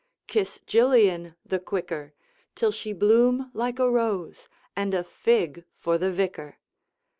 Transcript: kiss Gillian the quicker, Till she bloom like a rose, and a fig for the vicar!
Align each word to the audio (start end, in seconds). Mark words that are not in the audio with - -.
kiss 0.25 0.59
Gillian 0.65 1.35
the 1.45 1.59
quicker, 1.59 2.15
Till 2.55 2.71
she 2.71 2.91
bloom 2.91 3.51
like 3.53 3.77
a 3.77 3.87
rose, 3.87 4.49
and 4.75 4.95
a 4.95 5.03
fig 5.03 5.63
for 5.77 5.99
the 5.99 6.11
vicar! 6.11 6.57